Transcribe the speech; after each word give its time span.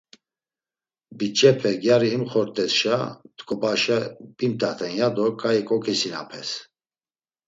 Biç̌epe 1.17 1.71
gyari 1.83 2.09
imxort̆esşa 2.15 2.97
t̆ǩobaşa, 3.37 3.99
bimt̆aten 4.37 4.93
ya 4.99 5.07
do 5.15 5.25
ǩai 5.39 5.61
koǩisinapes. 5.69 6.49